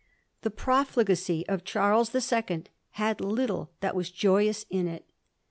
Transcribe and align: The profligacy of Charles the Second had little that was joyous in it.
The 0.41 0.49
profligacy 0.49 1.47
of 1.47 1.63
Charles 1.63 2.09
the 2.09 2.21
Second 2.21 2.69
had 2.93 3.21
little 3.21 3.69
that 3.81 3.95
was 3.95 4.09
joyous 4.09 4.65
in 4.71 4.87
it. 4.87 5.07